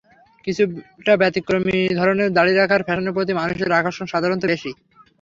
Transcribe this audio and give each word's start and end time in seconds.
কিছুটা 0.47 1.13
ব্যতিক্রমী 1.21 1.77
ধরনের 1.99 2.29
দাড়ি 2.33 2.53
রাখার 2.53 2.85
ফ্যাশনের 2.87 3.15
প্রতিই 3.15 3.39
মানুষের 3.41 3.77
আকর্ষণ 3.79 4.05
সাধারণত 4.09 4.43
বেশি। 4.51 4.71